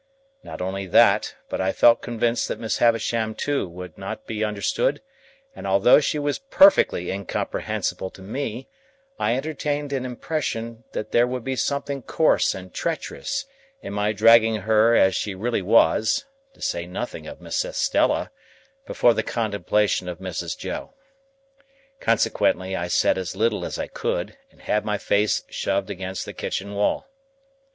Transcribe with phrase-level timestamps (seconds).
[0.41, 4.99] Not only that, but I felt convinced that Miss Havisham too would not be understood;
[5.55, 8.67] and although she was perfectly incomprehensible to me,
[9.19, 13.45] I entertained an impression that there would be something coarse and treacherous
[13.83, 16.25] in my dragging her as she really was
[16.55, 18.31] (to say nothing of Miss Estella)
[18.87, 20.57] before the contemplation of Mrs.
[20.57, 20.95] Joe.
[21.99, 26.33] Consequently, I said as little as I could, and had my face shoved against the
[26.33, 27.05] kitchen wall.